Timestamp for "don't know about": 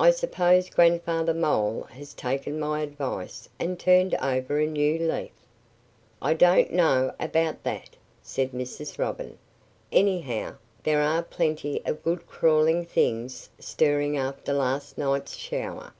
6.34-7.62